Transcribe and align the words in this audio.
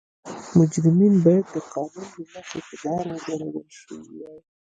مجرمین 0.57 1.13
باید 1.25 1.45
د 1.55 1.57
قانون 1.73 2.05
له 2.17 2.23
مخې 2.35 2.59
په 2.67 2.75
دار 2.83 3.05
ځړول 3.23 3.67
شوي 3.79 4.05
وای. 4.19 4.39